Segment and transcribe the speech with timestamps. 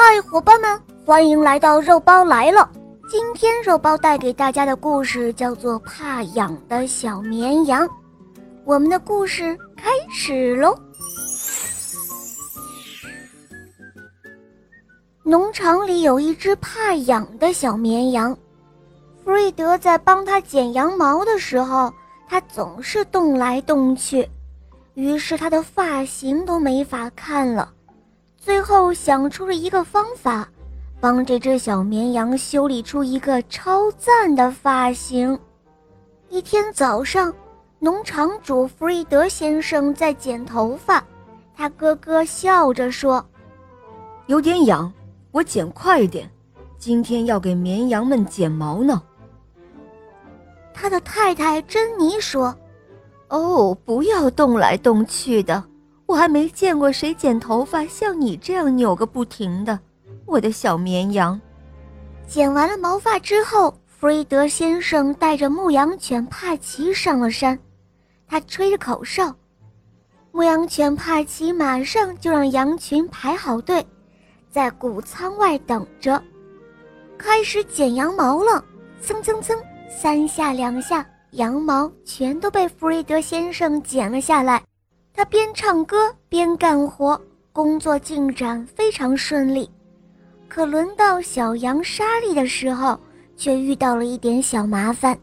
[0.00, 2.70] 嗨，伙伴们，欢迎来到肉包来了。
[3.10, 7.84] 今天肉包带给大家的故事叫做《怕痒的小绵羊》。
[8.64, 10.72] 我们的故事开始喽。
[15.24, 18.32] 农场里有一只怕痒的小绵羊，
[19.24, 21.92] 弗瑞德在帮他剪羊毛的时候，
[22.28, 24.28] 他总是动来动去，
[24.94, 27.72] 于是他的发型都没法看了。
[28.48, 30.48] 最后想出了一个方法，
[31.00, 35.38] 帮这只小绵羊修理出一个超赞的发型。
[36.30, 37.30] 一天早上，
[37.78, 41.04] 农场主弗瑞德先生在剪头发，
[41.54, 43.22] 他咯咯笑着说
[44.28, 44.90] ：“有点痒，
[45.30, 46.26] 我剪快一点。
[46.78, 49.02] 今天要给绵羊们剪毛呢。”
[50.72, 52.56] 他的太太珍妮说
[53.28, 55.62] ：“哦，不要动来动去的。”
[56.08, 59.78] 我还没见过谁剪头发像你这样扭个不停的，
[60.24, 61.38] 我的小绵羊。
[62.26, 67.58] 剪完了毛发之后，弗瑞德先生带着牧羊犬帕奇上了山，
[68.26, 69.36] 他吹着口哨，
[70.32, 73.86] 牧羊犬帕奇马上就让羊群排好队，
[74.50, 76.22] 在谷仓外等着，
[77.18, 78.64] 开始剪羊毛了。
[79.02, 79.54] 蹭蹭蹭，
[79.90, 84.62] 三下两下，羊毛全都被弗瑞德先生剪了下来。
[85.18, 87.20] 他边唱歌边干活，
[87.52, 89.68] 工作进展非常顺利。
[90.48, 92.96] 可轮到小羊莎莉的时候，
[93.36, 95.18] 却遇到了一点小麻烦。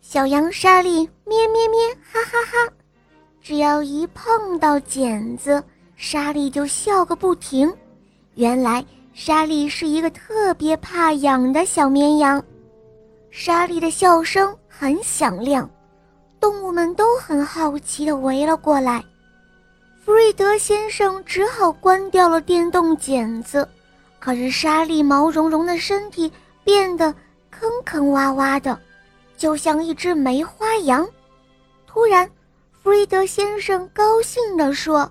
[0.00, 2.72] 小羊莎莉咩咩咩，哈哈哈！
[3.42, 5.62] 只要一碰到剪子，
[5.94, 7.70] 莎莉就笑个不停。
[8.36, 12.42] 原来莎莉是一个特别怕痒的小绵羊。
[13.30, 15.68] 莎莉的笑声很响亮。
[16.40, 19.04] 动物们都很好奇地围了过来，
[20.04, 23.68] 弗瑞德先生只好关掉了电动剪子。
[24.18, 26.32] 可是莎莉毛茸茸的身体
[26.64, 27.14] 变得
[27.50, 28.78] 坑坑洼洼的，
[29.36, 31.06] 就像一只梅花羊。
[31.86, 32.28] 突然，
[32.70, 35.10] 弗瑞德先生高兴地说：“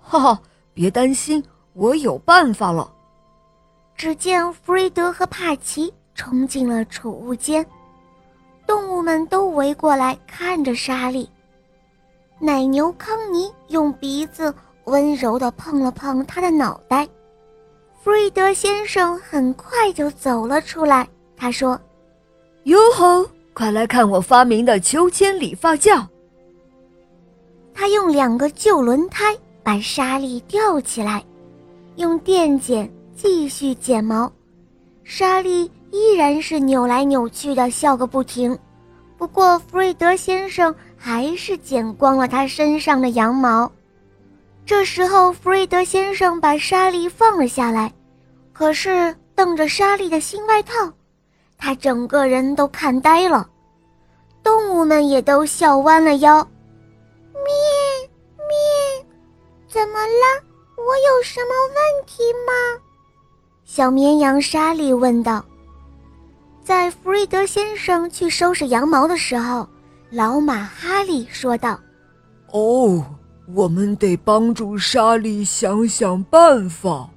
[0.00, 0.42] 哈哈，
[0.74, 1.42] 别担心，
[1.72, 2.92] 我有办法了。”
[3.96, 7.66] 只见弗瑞德和帕奇冲进了储物间。
[8.66, 11.28] 动物们都围过来看着莎莉。
[12.38, 14.54] 奶牛康妮用鼻子
[14.84, 17.08] 温柔地碰了碰她的脑袋。
[18.02, 21.08] 弗瑞德先生很快就走了出来。
[21.36, 21.80] 他说
[22.64, 26.08] ：“哟吼，快来看我发明的秋千理发架！”
[27.74, 31.22] 他用两个旧轮胎把莎莉吊起来，
[31.96, 34.30] 用电剪继续剪毛。
[35.04, 35.70] 莎莉。
[35.90, 38.58] 依然是扭来扭去的，笑个不停。
[39.16, 43.70] 不过，弗瑞德先生还是剪光了他身上的羊毛。
[44.66, 47.92] 这时候，弗瑞德先生把莎莉放了下来，
[48.52, 50.92] 可是瞪着莎莉的新外套，
[51.56, 53.48] 他整个人都看呆了。
[54.42, 56.46] 动物们也都笑弯了腰。
[57.32, 57.44] 咩
[58.36, 59.06] 咩，
[59.68, 60.42] 怎么了？
[60.76, 62.80] 我有什么问题吗？
[63.64, 65.44] 小绵羊莎莉问道。
[66.66, 69.68] 在弗瑞德先生去收拾羊毛的时候，
[70.10, 71.78] 老马哈利说道
[72.50, 73.04] ：“哦，
[73.54, 77.08] 我们得帮助莎莉想想办法。”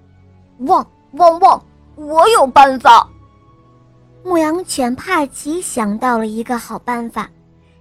[0.67, 1.59] 汪汪汪！
[1.95, 3.09] 我有办法。
[4.23, 7.27] 牧羊犬帕奇想到了一个好办法，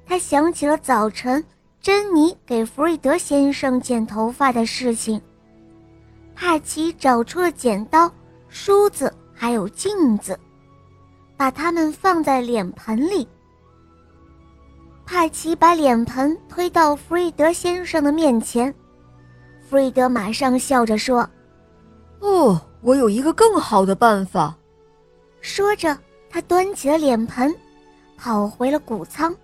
[0.06, 1.44] 他想起了早晨
[1.82, 5.20] 珍妮给弗瑞德先生剪头发的事情。
[6.34, 8.10] 帕奇找出了剪刀、
[8.48, 10.40] 梳子，还有镜子。
[11.38, 13.26] 把它们放在脸盆里。
[15.06, 18.70] 帕奇把脸盆推到弗瑞德先生的面前，
[19.62, 21.26] 弗瑞德马上笑着说
[22.20, 24.54] ：“哦，我有一个更好的办法。”
[25.40, 25.96] 说着，
[26.28, 27.54] 他端起了脸盆，
[28.16, 29.34] 跑回了谷仓。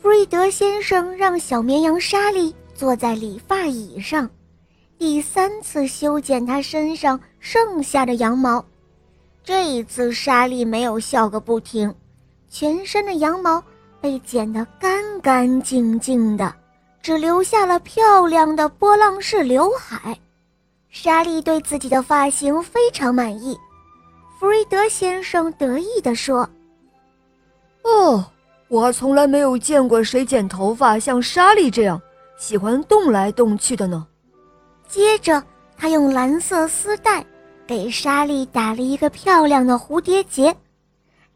[0.00, 4.30] 弗瑞德先生让小绵羊莎莉坐在理发椅上，
[4.96, 8.64] 第三次修剪他身上剩下的羊毛。
[9.44, 11.94] 这一次，莎莉没有笑个不停，
[12.48, 13.62] 全身的羊毛
[14.00, 16.54] 被剪得干干净净的，
[17.02, 20.18] 只留下了漂亮的波浪式刘海。
[20.88, 23.54] 莎莉对自己的发型非常满意。
[24.40, 26.48] 弗瑞德先生得意地说
[27.84, 28.24] ：“哦，
[28.68, 32.00] 我还从来没有见过谁剪头发像莎莉这样
[32.38, 34.06] 喜欢动来动去的呢。”
[34.88, 35.42] 接着，
[35.76, 37.22] 他用蓝色丝带。
[37.66, 40.54] 给莎莉打了一个漂亮的蝴蝶结，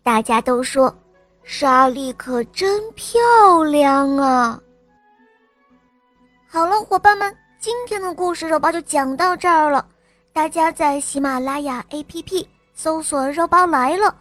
[0.02, 0.94] 大家都说
[1.42, 3.18] 莎莉可真漂
[3.64, 4.60] 亮啊！
[6.46, 9.86] 好了，伙伴们，今天的故事肉包就讲到这儿了。
[10.32, 14.14] 大家在喜马拉雅 APP 搜索“肉包来了”，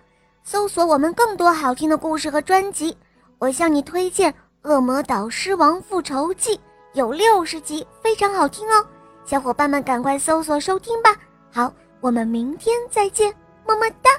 [0.44, 2.98] 搜索我们更多好听的故事和专辑。
[3.38, 4.32] 我向你推荐
[4.64, 6.56] 《恶魔岛狮王复仇记》，
[6.94, 8.86] 有六十集，非常好听哦。
[9.26, 11.16] 小伙伴们赶快搜索收听吧。
[11.52, 11.72] 好，
[12.08, 13.34] 我们明天再见，
[13.68, 14.10] 么么哒。